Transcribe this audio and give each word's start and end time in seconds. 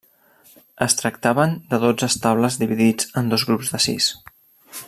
Es 0.85 0.95
tractaven 1.01 1.53
de 1.73 1.79
dotze 1.85 2.09
estables 2.13 2.57
dividits 2.65 3.13
en 3.23 3.33
dos 3.35 3.49
grups 3.51 3.73
de 3.75 3.85
sis. 3.89 4.13